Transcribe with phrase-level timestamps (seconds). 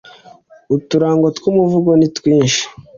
[0.75, 2.63] uturango tw’umuvugo ni twinshi